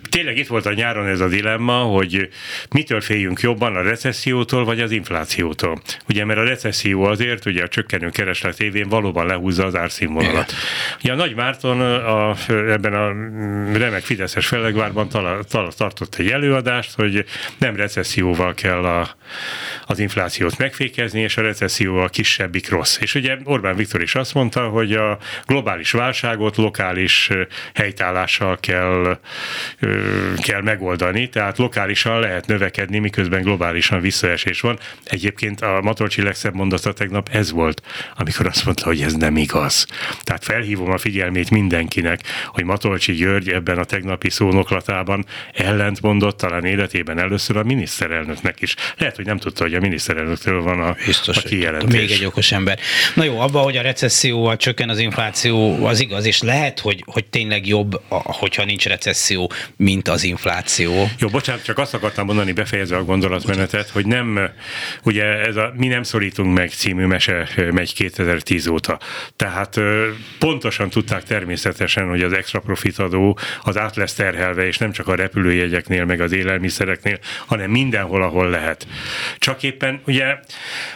[0.09, 2.29] tényleg itt volt a nyáron ez a dilemma, hogy
[2.69, 5.81] mitől féljünk jobban, a recessziótól vagy az inflációtól.
[6.07, 10.53] Ugye, mert a recesszió azért, ugye a csökkenő kereslet évén valóban lehúzza az árszínvonalat.
[11.03, 13.07] Ugye a Nagy Márton a, ebben a
[13.77, 17.25] remek Fideszes fellegvárban tala, tala, tartott egy előadást, hogy
[17.57, 19.15] nem recesszióval kell a,
[19.85, 22.97] az inflációt megfékezni, és a recesszió a kisebbik rossz.
[22.99, 27.29] És ugye Orbán Viktor is azt mondta, hogy a globális válságot lokális
[27.73, 29.19] helytállással kell,
[30.41, 34.79] kell megoldani, tehát lokálisan lehet növekedni, miközben globálisan visszaesés van.
[35.03, 37.81] Egyébként a Matolcsi legszebb mondata tegnap ez volt,
[38.17, 39.85] amikor azt mondta, hogy ez nem igaz.
[40.21, 47.19] Tehát felhívom a figyelmét mindenkinek, hogy Matolcsi György ebben a tegnapi szónoklatában ellentmondott talán életében
[47.19, 48.75] először a miniszterelnöknek is.
[48.97, 51.99] Lehet, hogy nem tudta, hogy a miniszterelnöktől van a, Biztos, a kijelentés.
[51.99, 52.79] Még egy okos ember.
[53.15, 57.25] Na jó, abban, hogy a recesszióval csökken az infláció, az igaz, és lehet, hogy, hogy
[57.25, 61.09] tényleg jobb, hogyha nincs recesszió, mint az infláció.
[61.19, 64.49] Jó, bocsánat, csak azt akartam mondani, befejezve a gondolatmenetet, hogy nem,
[65.03, 68.99] ugye ez a nem szorítunk meg című mese megy 2010 óta.
[69.35, 69.79] Tehát
[70.39, 75.07] pontosan tudták természetesen, hogy az extra profit adó az át lesz terhelve, és nem csak
[75.07, 78.87] a repülőjegyeknél, meg az élelmiszereknél, hanem mindenhol, ahol lehet.
[79.37, 80.39] Csak éppen ugye,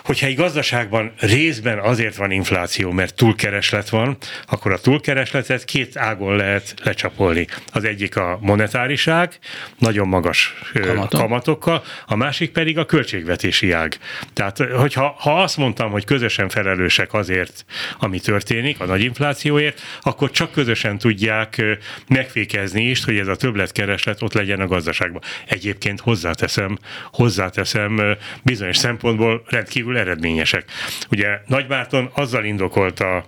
[0.04, 6.36] hogyha egy gazdaságban részben azért van infláció, mert túlkereslet van, akkor a túlkeresletet két ágon
[6.36, 7.48] lehet lecsapolni.
[7.72, 9.40] Az egyik a monetáriság,
[9.78, 11.20] nagyon magas Kamatok.
[11.20, 13.98] kamatokkal, a másik pedig a költségvetési ág.
[14.34, 17.66] Tehát, hogyha ha azt mondtam, hogy közösen felelősek azért,
[18.00, 21.62] ami történik, a nagy inflációért, akkor csak közösen tudják
[22.08, 25.22] megfékezni is, hogy ez a többletkereslet ott legyen a gazdaságban.
[25.48, 26.78] Egyébként hozzáteszem,
[27.12, 30.66] hozzáteszem, bizonyos szempontból rendkívül eredményesek.
[31.10, 33.26] Ugye Nagymárton azzal indokolta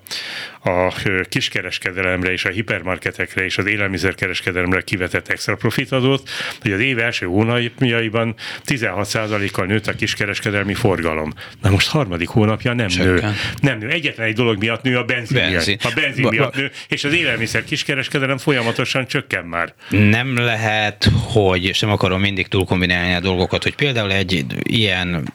[0.66, 0.94] a
[1.30, 6.30] kiskereskedelemre és a hipermarketekre és az élelmiszerkereskedelemre kivetett extra profitadót,
[6.62, 11.34] hogy az év első hónapjaiban 16%-kal nőtt a kiskereskedelmi forgalom.
[11.62, 13.30] Na most harmadik hónapja nem Csökken.
[13.30, 13.36] nő.
[13.62, 13.90] Nem nő.
[13.90, 15.78] Egyetlen egy dolog miatt nő a benzin, benzin.
[15.82, 15.96] miatt.
[15.96, 19.74] A benzin ba, miatt nő, és az élelmiszer kiskereskedelem folyamatosan csökken már.
[19.90, 25.34] Nem lehet, hogy, és nem akarom mindig túl kombinálni a dolgokat, hogy például egy ilyen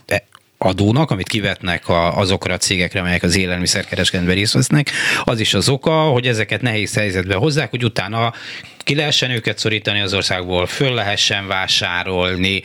[0.64, 4.90] adónak, amit kivetnek a, azokra a cégekre, amelyek az élelmiszerkereskedelemben részt vesznek,
[5.24, 8.32] az is az oka, hogy ezeket nehéz helyzetbe hozzák, hogy utána
[8.78, 12.62] ki lehessen őket szorítani az országból, föl lehessen vásárolni,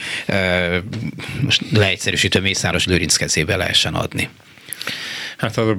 [1.41, 4.29] most leegyszerűsítő Mészáros Lőrinc kezébe lehessen adni.
[5.37, 5.75] Hát az,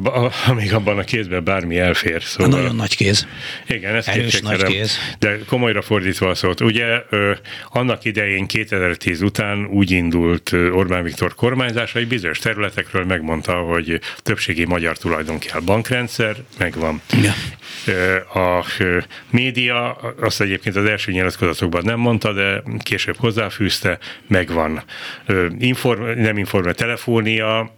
[0.46, 2.22] amíg abban a kézben bármi elfér.
[2.22, 2.60] Szóval...
[2.60, 3.26] Nagyon nagy kéz.
[3.66, 4.98] Igen, ez Erős nagy kéz.
[5.18, 6.60] De komolyra fordítva a szót.
[6.60, 6.86] Ugye
[7.68, 14.64] annak idején 2010 után úgy indult Orbán Viktor kormányzása, hogy bizonyos területekről megmondta, hogy többségi
[14.64, 15.60] magyar tulajdon kell.
[15.60, 17.00] Bankrendszer megvan.
[17.22, 17.32] Ja.
[18.34, 18.64] A
[19.30, 23.98] média, azt egyébként az első nyilatkozatokban nem mondta, de később hozzáfűzte,
[24.28, 24.82] megvan.
[25.58, 27.76] Inform, nem informál, telefónia.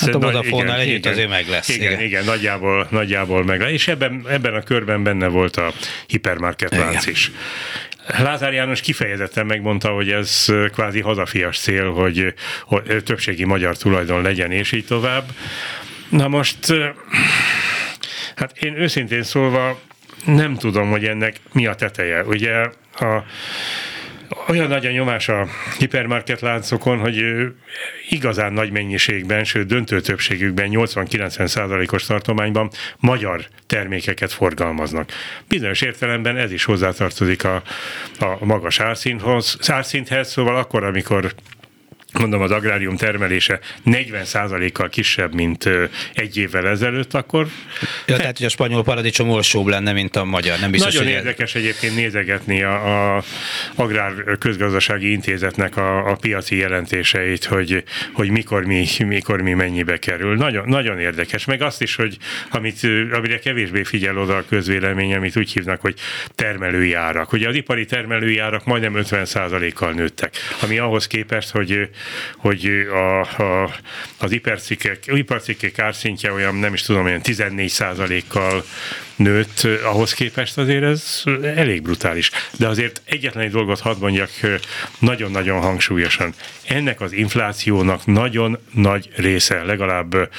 [0.00, 1.68] Hát a Vodafone-nál együtt azért meg lesz.
[1.68, 3.70] Igen, igen, igen nagyjából, nagyjából meg lesz.
[3.70, 5.72] És ebben, ebben a körben benne volt a
[6.06, 7.30] hipermarket lánc is.
[8.06, 14.50] Lázár János kifejezetten megmondta, hogy ez kvázi hazafias cél, hogy, hogy többségi magyar tulajdon legyen,
[14.50, 15.24] és így tovább.
[16.08, 16.56] Na most,
[18.36, 19.80] hát én őszintén szólva
[20.24, 22.24] nem tudom, hogy ennek mi a teteje.
[22.24, 22.54] Ugye
[22.94, 23.24] a
[24.48, 25.46] olyan nagy a nyomás a
[25.78, 27.24] hipermarket láncokon, hogy
[28.08, 35.10] igazán nagy mennyiségben, sőt döntő többségükben, 80-90 százalékos tartományban magyar termékeket forgalmaznak.
[35.48, 37.62] Bizonyos értelemben ez is hozzátartozik a,
[38.18, 38.80] a magas
[39.66, 41.34] árszinthez, szóval akkor, amikor
[42.18, 45.68] mondom, az agrárium termelése 40%-kal kisebb, mint
[46.14, 47.46] egy évvel ezelőtt, akkor...
[48.06, 50.58] Ja, tehát, hogy a spanyol paradicsom olcsóbb lenne, mint a magyar.
[50.58, 51.60] Nem biztos, Nagyon érdekes ez...
[51.60, 53.22] egyébként nézegetni a, a
[53.74, 60.36] Agrár Közgazdasági Intézetnek a, a piaci jelentéseit, hogy, hogy mikor, mi, mikor mi mennyibe kerül.
[60.36, 61.44] Nagyon, nagyon érdekes.
[61.44, 62.16] Meg azt is, hogy
[62.50, 62.80] amit,
[63.12, 65.94] amire kevésbé figyel oda a közvélemény, amit úgy hívnak, hogy
[66.34, 67.32] termelői árak.
[67.32, 71.88] Ugye az ipari termelői árak majdnem 50%-kal nőttek, ami ahhoz képest, hogy
[72.36, 73.74] hogy a, a,
[74.18, 78.64] az ipercikkek, ipercikkek árszintje olyan, nem is tudom, olyan 14 kal
[79.16, 82.30] nőtt, ahhoz képest azért ez elég brutális.
[82.58, 84.30] De azért egyetlen egy dolgot hadd mondjak
[84.98, 86.34] nagyon-nagyon hangsúlyosan.
[86.66, 90.30] Ennek az inflációnak nagyon nagy része, legalább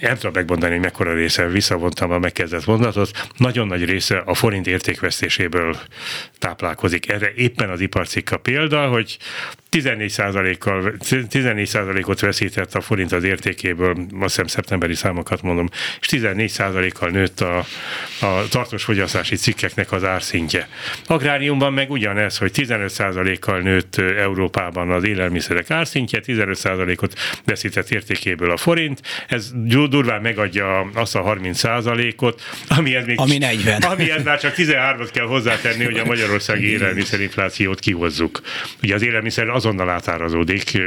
[0.00, 4.66] nem tudom megmondani, hogy mekkora része, visszavontam a megkezdett mondatot, nagyon nagy része a forint
[4.66, 5.76] értékvesztéséből
[6.38, 7.08] táplálkozik.
[7.08, 9.18] Erre éppen az iparcikka példa, hogy
[9.70, 15.68] 14%-kal, 14%-ot veszített a forint az értékéből, azt hiszem szeptemberi számokat mondom,
[16.00, 17.58] és 14%-kal nőtt a,
[18.20, 20.68] a tartós fogyasztási cikkeknek az árszintje.
[21.06, 29.00] Agráriumban meg ugyanez, hogy 15%-kal nőtt Európában az élelmiszerek árszintje, 15%-ot veszített értékéből a forint,
[29.38, 29.50] ez
[29.88, 33.82] durván megadja azt a 30%-ot, amihez még ami 40.
[33.82, 38.40] Amihez már csak 13-ot kell hozzátenni, hogy a magyarországi élelmiszerinflációt kihozzuk.
[38.82, 40.78] Ugye az élelmiszer azonnal átárazódik,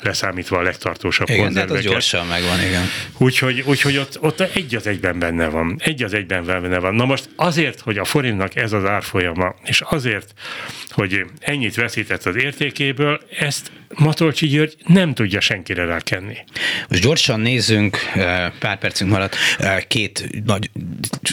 [0.00, 1.80] leszámítva a legtartósabb igen, konzerveket.
[1.80, 2.82] Igen, gyorsan megvan, igen.
[3.18, 5.76] Úgyhogy, úgyhogy ott, ott egy az egyben benne van.
[5.84, 6.94] Egy az egyben benne van.
[6.94, 10.34] Na most azért, hogy a forintnak ez az árfolyama, és azért,
[10.90, 16.36] hogy ennyit veszített az értékéből, ezt Matolcsi György nem tudja senkire rákenni.
[16.88, 17.98] Most gyorsan nézzünk,
[18.58, 19.36] pár percünk maradt,
[19.88, 20.70] két nagy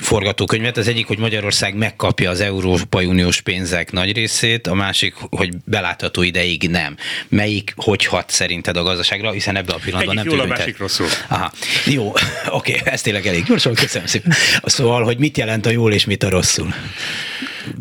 [0.01, 0.77] forgatókönyvet.
[0.77, 6.21] Az egyik, hogy Magyarország megkapja az Európai Uniós pénzek nagy részét, a másik, hogy belátható
[6.21, 6.97] ideig nem.
[7.27, 10.77] Melyik hogy hat szerinted a gazdaságra, hiszen ebben a pillanatban egyik nem jól, a másik
[10.77, 11.07] rosszul.
[11.27, 11.51] Aha.
[11.85, 12.07] Jó,
[12.47, 14.33] oké, okay, ez tényleg elég gyorsan, köszönöm szépen.
[14.63, 16.73] Szóval, hogy mit jelent a jól és mit a rosszul?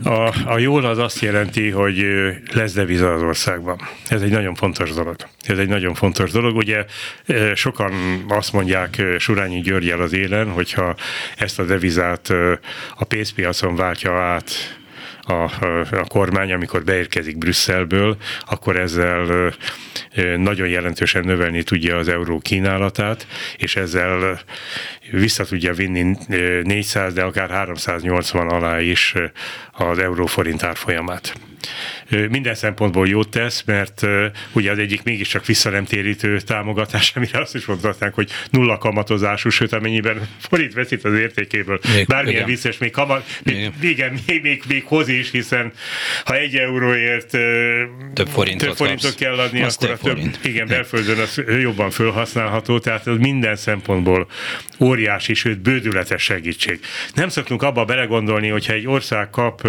[0.04, 2.06] A, a jól az azt jelenti, hogy
[2.52, 3.80] lesz deviza az országban.
[4.08, 5.16] Ez egy nagyon fontos dolog.
[5.42, 6.56] Ez egy nagyon fontos dolog.
[6.56, 6.84] Ugye
[7.54, 7.92] sokan
[8.28, 10.94] azt mondják Surányi Györgyel az élen, hogyha
[11.36, 12.32] ezt a devizát
[12.96, 14.79] a pénzpiacon váltja át
[15.30, 15.42] a,
[15.90, 18.16] a kormány, amikor beérkezik Brüsszelből,
[18.46, 19.52] akkor ezzel
[20.36, 24.40] nagyon jelentősen növelni tudja az euró kínálatát, és ezzel
[25.10, 26.16] vissza tudja vinni
[26.62, 29.14] 400, de akár 380 alá is
[29.72, 31.49] az euróforint árfolyamát.
[32.30, 34.06] Minden szempontból jót tesz, mert
[34.52, 40.28] ugye az egyik mégiscsak visszanemtérítő támogatás, amire azt is mondhatnánk, hogy nulla kamatozású, sőt amennyiben
[40.38, 42.72] forint veszít az értékéből, még, bármilyen igen.
[42.72, 45.72] és még, kamat, még, igen, még, még, még hoz is, hiszen
[46.24, 50.38] ha egy euróért több forintot, több forintot kell adni, akkor a több, forint.
[50.42, 54.28] igen, belföldön az jobban felhasználható, tehát ez minden szempontból
[54.80, 56.80] óriási, sőt bődületes segítség.
[57.14, 59.68] Nem szoktunk abba belegondolni, hogyha egy ország kap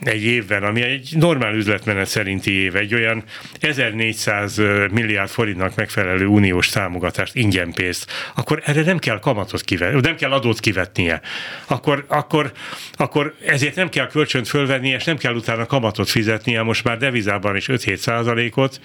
[0.00, 3.22] egy évben, ami egy normál üzletmenet szerinti év, egy olyan
[3.60, 4.56] 1400
[4.90, 10.32] milliárd forintnak megfelelő uniós támogatást, ingyen pénzt, akkor erre nem kell kamatot kivetni, nem kell
[10.32, 11.20] adót kivetnie.
[11.66, 12.52] Akkor, akkor,
[12.92, 17.56] akkor ezért nem kell kölcsönt fölvenni, és nem kell utána kamatot fizetnie, most már devizában
[17.56, 18.80] is 5-7 százalékot,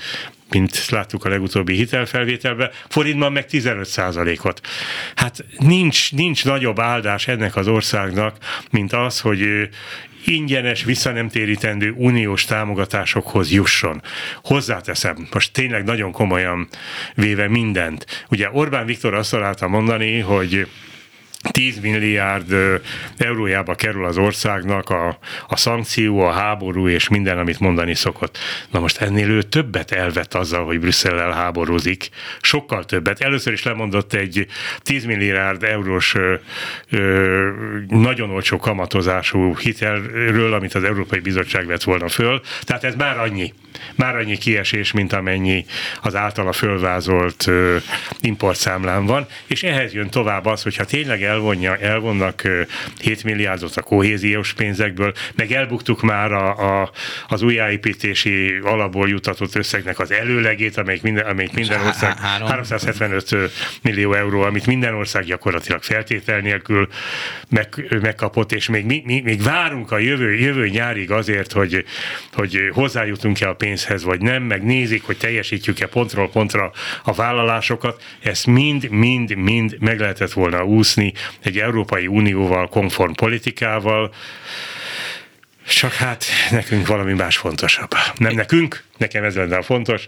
[0.49, 4.61] mint láttuk a legutóbbi hitelfelvételben, forintban meg 15 százalékot.
[5.16, 8.38] Hát nincs, nincs nagyobb áldás ennek az országnak,
[8.70, 9.70] mint az, hogy
[10.26, 14.02] ingyenes, visszanemtérítendő uniós támogatásokhoz jusson.
[14.44, 16.68] Hozzáteszem, most tényleg nagyon komolyan
[17.16, 18.26] véve mindent.
[18.30, 20.68] Ugye Orbán Viktor azt találta mondani, hogy
[21.52, 22.56] 10 milliárd
[23.18, 25.18] eurójába kerül az országnak a,
[25.48, 28.38] a szankció, a háború és minden, amit mondani szokott.
[28.70, 32.10] Na most ennél ő többet elvett azzal, hogy Brüsszellel háborúzik,
[32.41, 33.22] sokkal többet.
[33.22, 34.48] Először is lemondott egy
[34.80, 36.16] 10 milliárd eurós
[36.89, 37.50] ö,
[37.88, 42.41] nagyon olcsó kamatozású hitelről, amit az Európai Bizottság vett volna föl.
[42.62, 43.54] Tehát ez már annyi.
[43.96, 45.66] Már annyi kiesés, mint amennyi
[46.02, 47.78] az általa fölvázolt ö,
[48.22, 52.42] importszámlán van, és ehhez jön tovább az, hogyha tényleg elvonja, elvonnak
[53.02, 56.92] 7 milliárdot a kohéziós pénzekből, meg elbuktuk már a, a,
[57.28, 63.36] az újjáépítési alapból jutatott összegnek az előlegét, amelyik minden, amelyik minden ország 375
[63.82, 66.88] millió euró, amit minden ország gyakorlatilag feltétel nélkül
[67.50, 71.86] meg, megkapott, és még, még, még várunk a jövő, jövő nyárig azért, hogy,
[72.34, 76.72] hogy hozzájutunk-e a pénzhez, vagy nem, meg nézik, hogy teljesítjük-e pontról pontra
[77.04, 84.14] a vállalásokat, ezt mind, mind, mind meg lehetett volna úszni egy Európai Unióval konform politikával,
[85.68, 87.90] csak hát nekünk valami más fontosabb.
[88.18, 90.08] Nem nekünk, nekem ez lenne a fontos,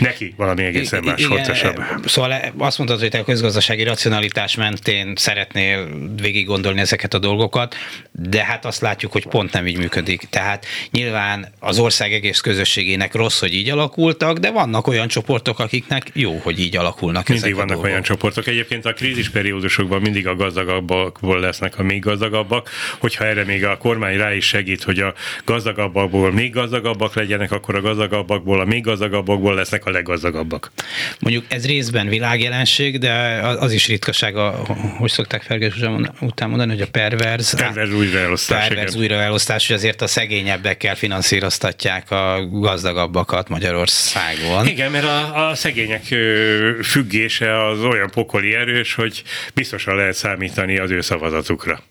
[0.00, 1.82] neki valami egészen más fontosabb.
[2.04, 5.88] Szóval azt mondtad, hogy te a közgazdasági racionalitás mentén szeretnél
[6.20, 7.74] végig gondolni ezeket a dolgokat,
[8.12, 10.26] de hát azt látjuk, hogy pont nem így működik.
[10.30, 16.10] Tehát nyilván az ország egész közösségének rossz, hogy így alakultak, de vannak olyan csoportok, akiknek
[16.12, 17.90] jó, hogy így alakulnak Mindig ezek vannak a dolgok.
[17.90, 18.46] olyan csoportok.
[18.46, 23.76] Egyébként a krízis periódusokban mindig a gazdagabbakból lesznek a még gazdagabbak, hogyha erre még a
[23.76, 25.14] kormány rá is segít, hogy a
[25.44, 30.72] gazdagabbakból még gazdagabbak legyenek, akkor a gazdagabbak gazdagabbakból, a még gazdagabbakból lesznek a leggazdagabbak.
[31.18, 33.12] Mondjuk ez részben világjelenség, de
[33.42, 34.50] az is ritkaság, a,
[34.98, 35.74] hogy szokták Ferges
[36.20, 38.68] után mondani, hogy a perverz, perverz újraelosztás.
[38.68, 44.66] Perverz újraelosztás, hogy azért a szegényebbekkel finanszíroztatják a gazdagabbakat Magyarországon.
[44.66, 46.04] Igen, mert a, a szegények
[46.82, 49.22] függése az olyan pokoli erős, hogy
[49.54, 51.82] biztosan lehet számítani az ő szavazatukra.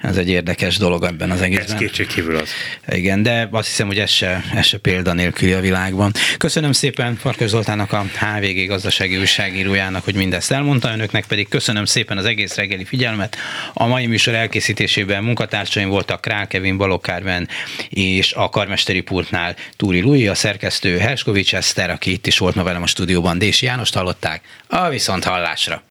[0.00, 1.72] Ez egy érdekes dolog ebben az egészben.
[1.72, 2.48] Ez kétségkívül az.
[2.88, 6.12] Igen, de azt hiszem, hogy ez se, ez se példa nélküli a világban.
[6.38, 12.18] Köszönöm szépen Farkas Zoltának, a HVG gazdasági újságírójának, hogy mindezt elmondta, önöknek pedig köszönöm szépen
[12.18, 13.36] az egész reggeli figyelmet.
[13.72, 17.48] A mai műsor elkészítésében munkatársaim voltak Král Kevin Balokárven
[17.88, 22.62] és a karmesteri pultnál Túri Lui, a szerkesztő Herskovics Eszter, aki itt is volt ma
[22.62, 24.42] velem a stúdióban, Dési Jánost hallották.
[24.66, 25.82] A viszont hallásra!